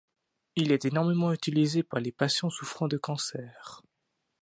[0.55, 3.83] Il est énormément utilisé par les patients souffrant de cancer.